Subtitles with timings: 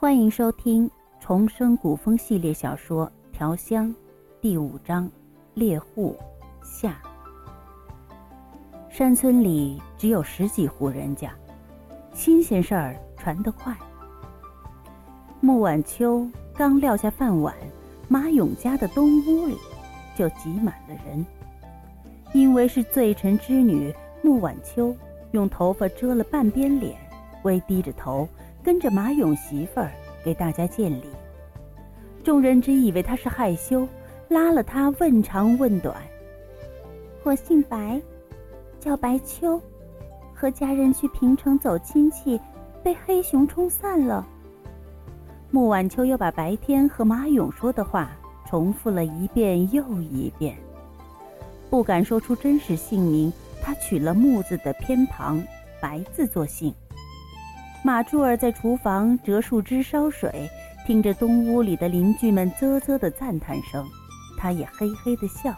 [0.00, 3.04] 欢迎收听重生古风系列小说
[3.36, 3.88] 《调香》
[4.40, 5.06] 第五章
[5.54, 6.16] 《猎户
[6.62, 7.02] 下》。
[8.88, 11.32] 山村里只有十几户人家，
[12.14, 13.76] 新鲜事儿传得快。
[15.40, 16.24] 穆晚秋
[16.54, 17.52] 刚撂下饭碗，
[18.06, 19.56] 马勇家的东屋里
[20.16, 21.26] 就挤满了人。
[22.32, 23.92] 因为是罪臣之女，
[24.22, 24.94] 穆晚秋
[25.32, 26.96] 用头发遮了半边脸，
[27.42, 28.28] 微低着头。
[28.68, 29.90] 跟着马勇媳妇儿
[30.22, 31.04] 给大家见礼，
[32.22, 33.88] 众人只以为他是害羞，
[34.28, 35.96] 拉了他问长问短。
[37.22, 37.98] 我姓白，
[38.78, 39.58] 叫白秋，
[40.34, 42.38] 和家人去平城走亲戚，
[42.82, 44.26] 被黑熊冲散了。
[45.50, 48.10] 穆晚秋又把白天和马勇说的话
[48.46, 50.54] 重复了一遍又一遍，
[51.70, 53.32] 不敢说出真实姓名，
[53.62, 55.42] 他取了木字的偏旁，
[55.80, 56.70] 白字作姓。
[57.88, 60.46] 马柱儿在厨房折树枝烧水，
[60.86, 63.82] 听着东屋里的邻居们啧啧的赞叹声，
[64.36, 65.54] 他也嘿嘿的笑。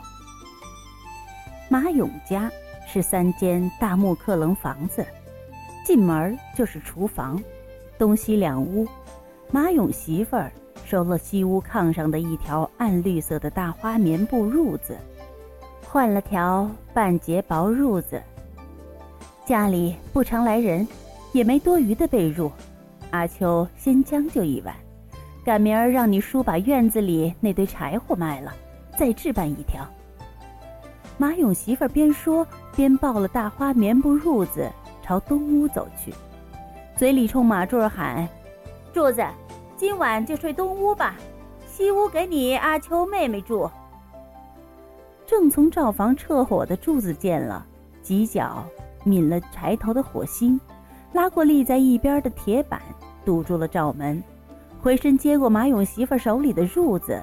[1.68, 2.48] 马勇家
[2.86, 5.04] 是三间大木克楞房子，
[5.84, 7.42] 进门就是厨房，
[7.98, 8.86] 东西两屋。
[9.50, 10.52] 马勇媳妇儿
[10.84, 14.96] 收了西屋炕上的一条暗绿色的大花棉布褥子，
[15.82, 18.22] 换了条半截薄褥子。
[19.44, 20.86] 家里不常来人。
[21.32, 22.50] 也没多余的被褥，
[23.10, 24.74] 阿秋先将就一晚，
[25.44, 28.52] 赶明儿让你叔把院子里那堆柴火卖了，
[28.98, 29.86] 再置办一条。
[31.16, 34.70] 马勇媳妇儿边说边抱了大花棉布褥子
[35.02, 36.12] 朝东屋走去，
[36.96, 38.28] 嘴里冲马柱喊
[38.92, 39.22] ：“柱子，
[39.76, 41.14] 今晚就睡东屋吧，
[41.66, 43.70] 西屋给你阿秋妹妹住。”
[45.26, 47.64] 正从灶房撤火的柱子见了，
[48.02, 48.64] 几脚
[49.04, 50.58] 抿了柴头的火星。
[51.12, 52.80] 拉过立在一边的铁板，
[53.24, 54.22] 堵住了罩门，
[54.80, 57.20] 回身接过马勇媳妇手里的褥子，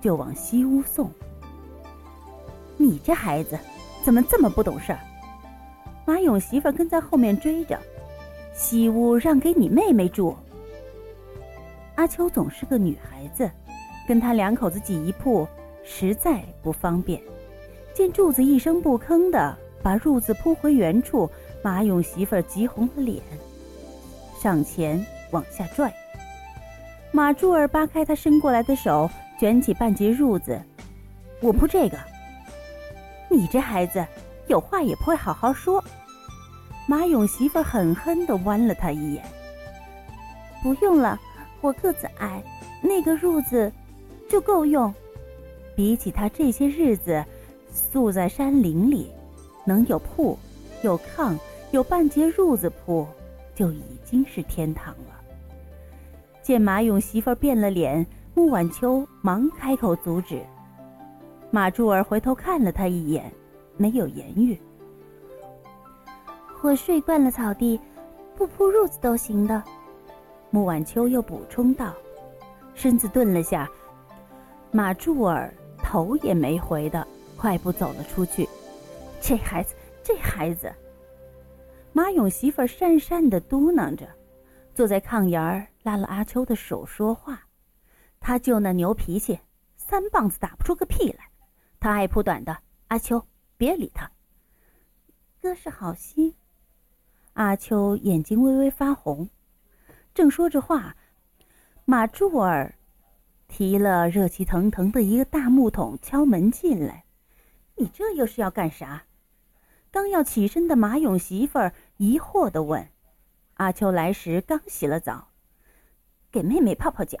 [0.00, 1.10] 就往西屋送。
[2.76, 3.58] 你这孩子，
[4.02, 4.98] 怎么这么不懂事儿？
[6.04, 7.78] 马勇媳妇跟在后面追着，
[8.54, 10.34] 西屋让给你妹妹住。
[11.94, 13.48] 阿秋总是个女孩子，
[14.06, 15.46] 跟他两口子挤一铺，
[15.84, 17.20] 实在不方便。
[17.94, 21.30] 见柱子一声不吭的把褥子铺回原处。
[21.68, 23.22] 马勇媳妇儿急红了脸，
[24.40, 25.92] 上前往下拽。
[27.12, 30.58] 马柱儿扒开他伸过来的手，卷起半截褥子
[31.42, 31.98] ：“我铺这个。”
[33.28, 34.02] 你这孩子，
[34.46, 35.84] 有话也不会好好说。
[36.86, 39.22] 马勇媳妇狠狠地剜了他一眼
[40.64, 41.20] ：“不用了，
[41.60, 42.42] 我个子矮，
[42.80, 43.70] 那个褥子
[44.26, 44.92] 就够用。
[45.76, 47.22] 比起他这些日子
[47.70, 49.12] 宿在山林里，
[49.66, 50.38] 能有铺，
[50.80, 51.36] 有炕。”
[51.70, 53.06] 有半截褥子铺，
[53.54, 55.20] 就已经是天堂了。
[56.42, 60.40] 见马勇媳妇变了脸，穆晚秋忙开口阻止。
[61.50, 63.30] 马柱儿回头看了他一眼，
[63.76, 64.58] 没有言语。
[66.62, 67.78] 我睡惯了草地，
[68.34, 69.62] 不铺褥子都行的。
[70.50, 71.92] 穆晚秋又补充道，
[72.74, 73.68] 身子顿了下，
[74.70, 75.52] 马柱儿
[75.82, 77.06] 头也没回的
[77.36, 78.48] 快步走了出去。
[79.20, 80.72] 这孩子，这孩子。
[81.92, 84.08] 马勇媳妇讪讪的嘟囔着，
[84.74, 87.42] 坐在炕沿儿拉了阿秋的手说话。
[88.20, 89.38] 他就那牛脾气，
[89.76, 91.24] 三棒子打不出个屁来。
[91.80, 92.56] 他爱铺短的，
[92.88, 93.24] 阿秋
[93.56, 94.10] 别理他。
[95.40, 96.34] 哥是好心。
[97.32, 99.28] 阿秋眼睛微微发红，
[100.14, 100.96] 正说着话，
[101.84, 102.74] 马柱儿
[103.46, 107.04] 提了热气腾腾的一个大木桶敲门进来。
[107.76, 109.04] 你这又是要干啥？
[109.90, 112.88] 刚要起身的马勇媳妇儿疑惑地问
[113.54, 115.28] ：“阿秋来时刚洗了澡，
[116.30, 117.18] 给妹妹泡泡脚。”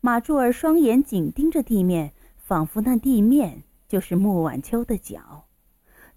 [0.00, 5.48] 马柱儿双眼紧盯着地面，仿佛那地面就是穆晚秋的脚。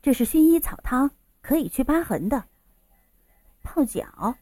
[0.02, 1.09] 这是薰衣草汤，
[1.41, 2.46] 可以去疤痕的。
[3.63, 4.35] 泡脚，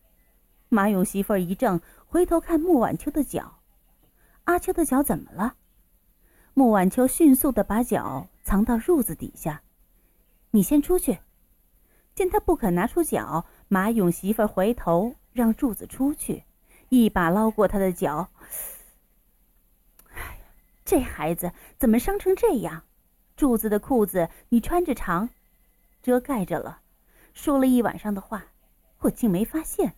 [0.67, 3.61] 马勇媳妇儿一怔，回头看穆晚秋的脚。
[4.43, 5.55] 阿秋的脚怎么了？
[6.53, 9.61] 穆晚秋迅速地把脚藏到褥子底下。
[10.51, 11.19] 你先出去。
[12.15, 16.43] 见他不肯拿出脚，马勇媳妇回头让柱子出去，
[16.89, 18.29] 一把捞过他的脚。
[20.13, 20.41] 哎呀，
[20.83, 22.83] 这孩子怎么伤成这样？
[23.37, 25.29] 柱子的裤子你穿着长，
[26.01, 26.81] 遮盖着了。
[27.33, 28.47] 说了一晚上的话，
[28.99, 29.93] 我竟没发现。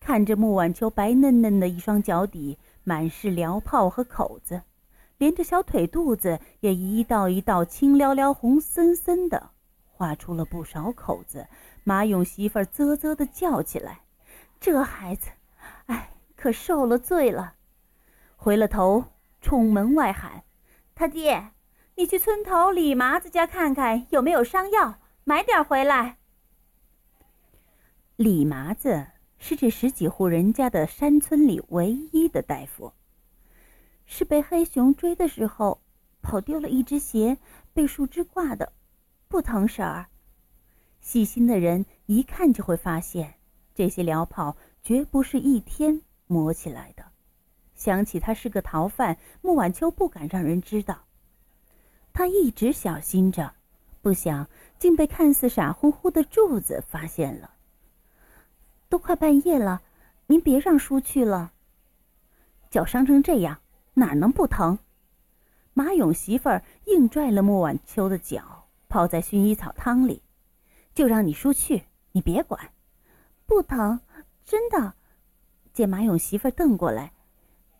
[0.00, 4.62] 看着穆晚秋白嫩嫩的一双脚底，满是燎泡和口子。
[5.18, 9.50] 连着小腿肚子也一道一道青撩撩、红森森的，
[9.86, 11.46] 划出了不少口子。
[11.84, 14.00] 马勇媳妇啧啧的叫起来
[14.58, 15.30] ：“这孩子，
[15.86, 17.54] 哎，可受了罪了，
[18.36, 19.04] 回了头
[19.40, 20.42] 冲门外喊
[20.94, 21.50] ：“他爹，
[21.96, 26.16] 你去村头李麻子家看看有没有伤药，买点回来。”
[28.16, 29.08] 李麻子
[29.38, 32.92] 是这十几户人家的山村里唯一的大夫，
[34.06, 35.80] 是被黑熊追的时候
[36.22, 37.38] 跑丢了一只鞋，
[37.72, 38.72] 被树枝挂的，
[39.28, 40.06] 不疼婶儿。
[41.00, 43.34] 细心的人一看就会发现，
[43.74, 47.04] 这些疗泡绝不是一天磨起来的。
[47.74, 51.04] 想起他是个逃犯，穆晚秋不敢让人知道。
[52.12, 53.52] 他一直小心着，
[54.00, 54.48] 不想
[54.78, 57.50] 竟被看似傻乎乎的柱子发现了。
[58.88, 59.82] 都快半夜了，
[60.28, 61.52] 您别让叔去了。
[62.70, 63.60] 脚伤成这样，
[63.94, 64.78] 哪能不疼？
[65.72, 70.22] 马勇媳妇儿硬拽了穆晚秋的脚，泡在薰衣草汤里，
[70.94, 72.72] 就让你叔去，你别管。
[73.46, 74.00] 不疼，
[74.44, 74.94] 真的。
[75.72, 77.12] 见马勇媳妇儿瞪过来，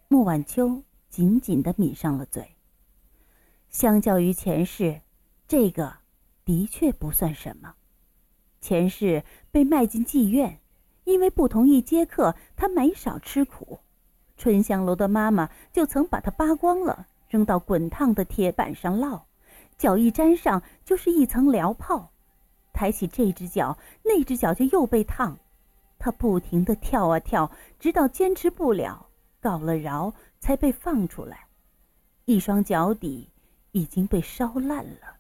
[0.09, 2.57] 穆晚秋紧紧的抿上了嘴。
[3.69, 5.01] 相较于前世，
[5.47, 5.99] 这个
[6.45, 7.75] 的确不算什么。
[8.61, 10.61] 前世被卖进妓院。
[11.05, 13.79] 因为不同意接客，他没少吃苦。
[14.37, 19.23] 春香楼的妈妈就曾把他扒光了，扔到滚烫的铁板上烙，
[19.79, 22.11] 脚一沾上就是一层燎泡。
[22.73, 25.39] 抬起这只脚，那只脚就又被烫。
[25.99, 29.07] 他不停地跳啊跳，直到坚持不了，
[29.41, 31.47] 告了饶，才被放出来。
[32.25, 33.31] 一双脚底
[33.73, 35.17] 已经被烧烂了。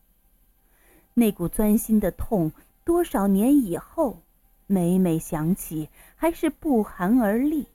[1.14, 2.50] 那股钻心的痛，
[2.84, 4.18] 多少年以后。
[4.66, 7.68] 每每想起，还是不寒而栗。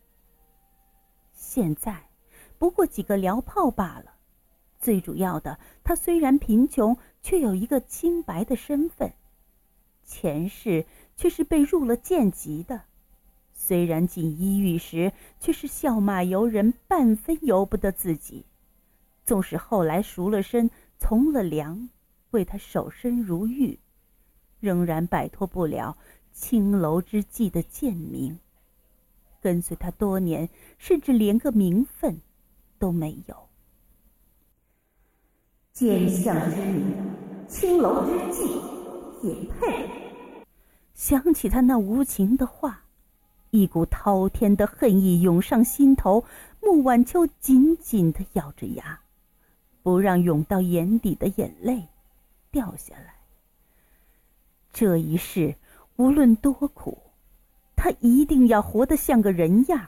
[1.42, 2.10] 现在，
[2.58, 4.16] 不过几个燎泡罢了。
[4.78, 9.14] 最主要的，他虽然贫穷，却有一个清白的身份。
[10.04, 12.82] 前世却是被入了贱籍的，
[13.54, 18.46] 虽然进医狱时，却是笑骂由人，半分由不得自己。
[19.26, 21.90] 纵使后来赎了身，从了良，
[22.32, 23.80] 为他守身如玉，
[24.60, 25.98] 仍然摆脱不了。
[26.34, 28.40] 青楼之妓的贱名，
[29.42, 32.22] 跟随他多年，甚至连个名分
[32.78, 33.36] 都没有。
[35.74, 36.96] 奸相之名，
[37.48, 39.90] 青楼之妓也配？
[40.94, 42.84] 想起他那无情的话，
[43.52, 46.24] 一股滔天的恨意涌上心头。
[46.62, 49.00] 穆晚秋紧紧的咬着牙，
[49.82, 51.88] 不让涌到眼底的眼泪
[52.52, 53.16] 掉下来。
[54.74, 55.56] 这一世。
[55.96, 56.98] 无论多苦，
[57.82, 59.88] 他一定要活得像个人样。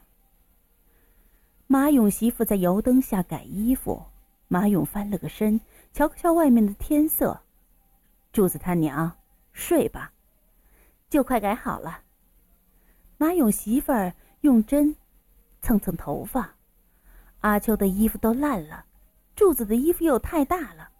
[1.67, 4.05] 马勇媳妇在油灯下改衣服，
[4.47, 5.59] 马勇翻了个身，
[5.91, 7.41] 瞧瞧外面的天色。
[8.31, 9.17] 柱子他娘，
[9.51, 10.13] 睡吧，
[11.09, 12.03] 就快改好了。
[13.17, 14.95] 马勇媳妇儿用针
[15.61, 16.55] 蹭蹭头发，
[17.41, 18.85] 阿秋的衣服都烂了，
[19.35, 20.91] 柱子的衣服又太大了，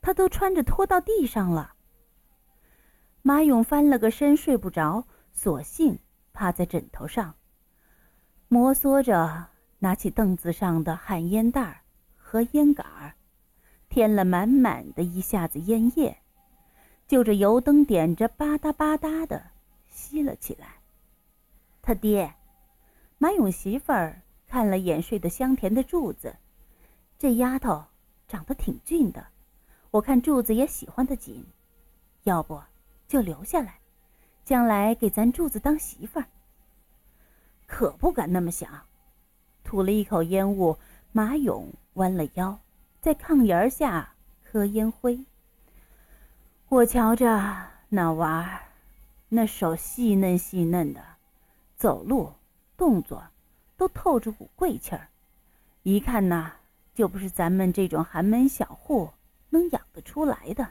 [0.00, 1.74] 他都穿着拖到地上了。
[3.20, 5.98] 马勇翻了个身，睡不着，索性
[6.38, 7.34] 趴在枕头上，
[8.46, 9.48] 摩挲着，
[9.80, 11.82] 拿起凳子上的旱烟袋
[12.16, 13.16] 和烟杆儿，
[13.88, 16.16] 添了满满的一下子烟叶，
[17.08, 19.50] 就着油灯点着，吧嗒吧嗒的
[19.88, 20.76] 吸了起来。
[21.82, 22.32] 他爹，
[23.18, 26.36] 马勇媳妇儿看了眼睡得香甜的柱子，
[27.18, 27.84] 这丫头
[28.28, 29.26] 长得挺俊的，
[29.90, 31.44] 我看柱子也喜欢的紧，
[32.22, 32.62] 要不？
[33.08, 33.80] 就留下来，
[34.44, 36.26] 将来给咱柱子当媳妇儿。
[37.68, 38.68] 可不敢那么想，
[39.62, 40.76] 吐了一口烟雾，
[41.12, 42.58] 马勇弯了腰，
[43.00, 45.24] 在炕沿下磕烟灰。
[46.70, 48.60] 我瞧着那娃儿，
[49.28, 51.04] 那手细嫩细嫩的，
[51.76, 52.32] 走路
[52.76, 53.22] 动作
[53.76, 55.08] 都透着股贵气儿，
[55.82, 56.52] 一看呐，
[56.94, 59.10] 就不是咱们这种寒门小户
[59.50, 60.66] 能养得出来的。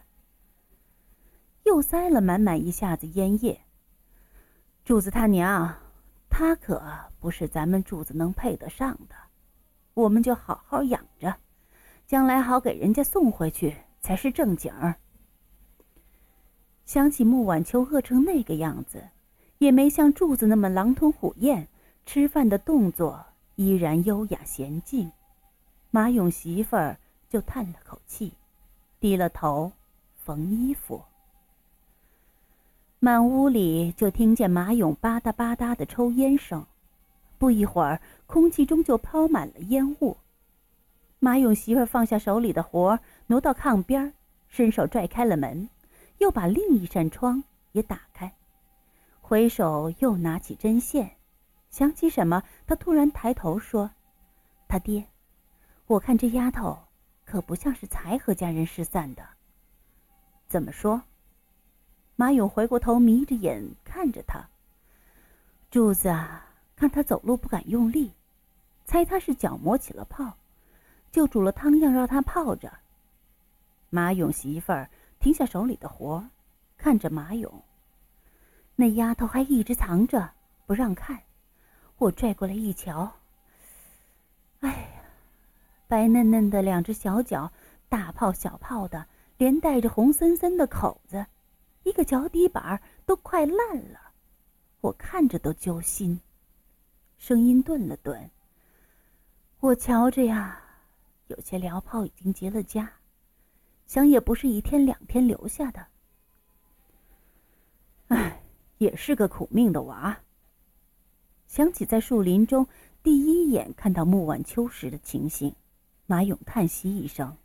[1.63, 3.62] 又塞了满满一下子烟叶。
[4.84, 5.75] 柱子他娘，
[6.29, 6.81] 他可
[7.19, 9.15] 不是咱们柱子能配得上的，
[9.93, 11.36] 我们就好好养着，
[12.05, 14.96] 将来好给人家送回去才是正经儿。
[16.86, 19.10] 想起穆晚秋饿成那个样子，
[19.57, 21.67] 也没像柱子那么狼吞虎咽，
[22.05, 25.12] 吃饭的动作依然优雅娴静。
[25.89, 28.34] 马勇媳妇儿就叹了口气，
[29.00, 29.72] 低了头
[30.15, 31.03] 缝衣服。
[33.00, 36.66] 满屋里就听见马勇吧嗒吧嗒的抽烟声，
[37.38, 40.18] 不一会儿，空气中就飘满了烟雾。
[41.20, 44.13] 马勇媳妇放下手里的活，挪到炕边，
[44.48, 45.70] 伸手拽开了门，
[46.18, 48.34] 又把另一扇窗也打开，
[49.22, 51.18] 回手又拿起针线，
[51.70, 53.92] 想起什么，他突然抬头说
[54.68, 55.06] ：“他爹，
[55.86, 56.75] 我看这丫头
[57.25, 59.24] 可不像是才和家人失散的。”
[60.50, 61.04] 怎么说？
[62.19, 64.43] 马勇回过头，眯着眼看着他。
[65.69, 68.12] 柱子啊，看他走路不敢用力，
[68.86, 70.36] 猜他是脚磨起了泡，
[71.12, 72.74] 就煮了汤药让他泡着。
[73.91, 76.27] 马勇媳妇儿停下手里的活，
[76.75, 77.63] 看着马勇。
[78.75, 80.31] 那丫头还一直藏着
[80.65, 81.21] 不让看，
[82.00, 83.12] 我拽过来一瞧，
[84.62, 85.01] 哎呀，
[85.88, 87.51] 白嫩嫩的两只小脚，
[87.88, 89.05] 大泡小泡的，
[89.38, 91.24] 连带着红森森的口子。
[91.88, 94.12] 一个脚底板都快烂了，
[94.82, 96.20] 我看着都揪心。
[97.17, 98.29] 声音顿了顿，
[99.62, 100.62] 我瞧着呀，
[101.27, 102.86] 有些燎泡已经结了痂，
[103.86, 105.88] 想也不是一天两天留下的。
[108.10, 108.44] 唉，
[108.79, 110.20] 也是个苦命的娃。
[111.48, 112.67] 想起在树林中
[113.01, 115.56] 第一眼看到穆晚秋时的情形，
[116.06, 117.38] 马勇叹息一声，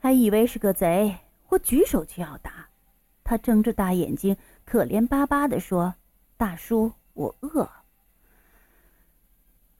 [0.00, 1.16] 还以为是个贼，
[1.50, 2.68] 我举手就要打。
[3.24, 5.94] 他睁着大眼睛，可怜巴巴的说
[6.36, 7.68] ：“大叔，我饿。”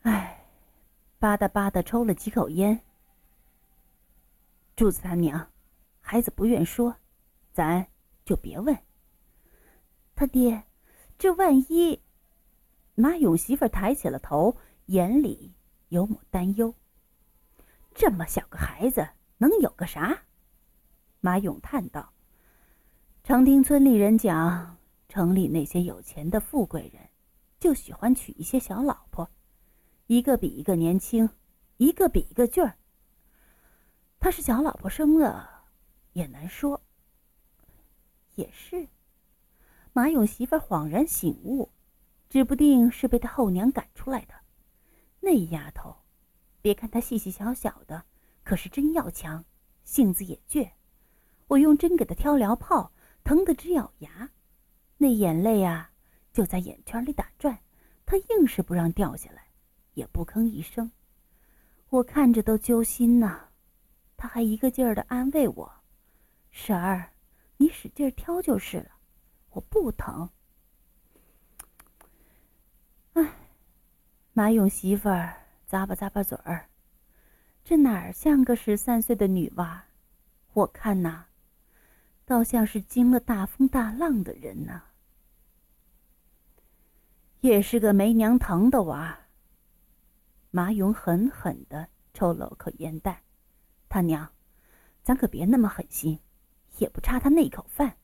[0.00, 0.46] 哎，
[1.18, 2.80] 吧嗒吧嗒抽了几口烟。
[4.74, 5.50] 柱子他娘，
[6.00, 6.96] 孩子不愿说，
[7.52, 7.86] 咱
[8.24, 8.76] 就别问。
[10.16, 10.64] 他爹，
[11.18, 12.00] 这万一……
[12.94, 15.54] 马勇媳妇抬起了头，眼里
[15.88, 16.74] 有抹担忧。
[17.94, 20.22] 这么小个孩子，能有个啥？
[21.20, 22.10] 马勇叹道。
[23.26, 24.76] 常听村里人讲，
[25.08, 27.08] 城里那些有钱的富贵人，
[27.58, 29.30] 就喜欢娶一些小老婆，
[30.08, 31.30] 一个比一个年轻，
[31.78, 32.76] 一个比一个俊儿。
[34.20, 35.64] 他是小老婆生了，
[36.12, 36.82] 也难说。
[38.34, 38.88] 也是，
[39.94, 41.70] 马勇媳妇恍然醒悟，
[42.28, 44.34] 指不定是被他后娘赶出来的。
[45.20, 45.96] 那丫头，
[46.60, 48.04] 别看她细细小小的，
[48.42, 49.42] 可是真要强，
[49.82, 50.72] 性子也倔。
[51.46, 52.90] 我用针给她挑燎泡。
[53.24, 54.30] 疼得直咬牙，
[54.98, 55.90] 那眼泪啊
[56.32, 57.58] 就在眼圈里打转，
[58.04, 59.46] 他硬是不让掉下来，
[59.94, 60.92] 也不吭一声。
[61.88, 63.48] 我看着都揪心呐，
[64.16, 65.72] 他还一个劲儿的安慰我
[66.52, 67.12] ：“婶儿，
[67.56, 68.90] 你使劲挑就是了，
[69.50, 70.28] 我不疼。”
[73.14, 73.32] 哎，
[74.32, 75.34] 马勇媳妇儿
[75.70, 76.68] 咂巴咂巴嘴儿，
[77.64, 79.86] 这哪儿像个十三岁的女娃？
[80.52, 81.24] 我看呐。
[82.24, 84.82] 倒像是经了大风大浪的人呢，
[87.40, 89.18] 也是个没娘疼的娃。
[90.50, 93.22] 马勇狠狠的抽了口烟袋，
[93.88, 94.30] 他娘，
[95.02, 96.18] 咱可别那么狠心，
[96.78, 97.96] 也不差他那口饭。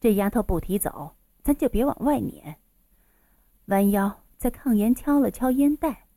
[0.00, 1.14] 这丫头不提走，
[1.44, 2.58] 咱就别往外撵。
[3.66, 6.08] 弯腰在炕沿敲了敲烟袋，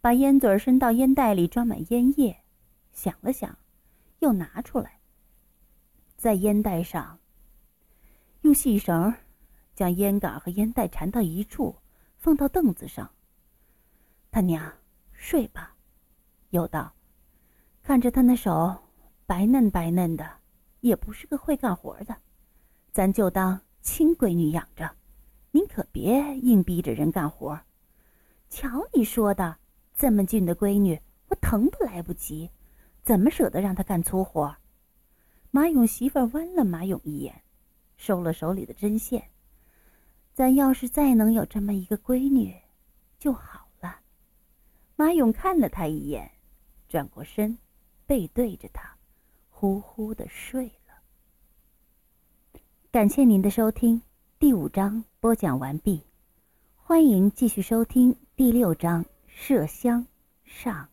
[0.00, 2.44] 把烟嘴伸到烟袋里装满烟叶，
[2.92, 3.58] 想了想，
[4.20, 4.95] 又拿出来。
[6.16, 7.18] 在烟袋上
[8.40, 9.14] 用细绳
[9.74, 11.76] 将烟杆和烟袋缠到一处，
[12.16, 13.10] 放到凳子上。
[14.30, 14.72] 他娘，
[15.12, 15.74] 睡吧。
[16.50, 16.92] 又道
[17.82, 18.76] ：“看着他那手
[19.26, 20.28] 白嫩白嫩的，
[20.80, 22.16] 也不是个会干活的，
[22.92, 24.90] 咱就当亲闺女养着。
[25.50, 27.60] 您可别硬逼着人干活。
[28.48, 29.56] 瞧你说的，
[29.94, 32.50] 这么俊的闺女，我疼都来不及，
[33.02, 34.56] 怎么舍得让她干粗活？”
[35.50, 37.42] 马勇媳妇剜了马勇一眼，
[37.96, 39.30] 收了手里的针线。
[40.34, 42.54] 咱要是再能有这么一个闺女，
[43.18, 44.00] 就好了。
[44.96, 46.30] 马勇看了他一眼，
[46.88, 47.56] 转过身，
[48.06, 48.96] 背对着他，
[49.48, 52.60] 呼呼的睡了。
[52.90, 54.02] 感谢您的收听，
[54.38, 56.02] 第五章播讲完毕，
[56.76, 60.06] 欢迎继续收听第六章麝香
[60.44, 60.88] 上。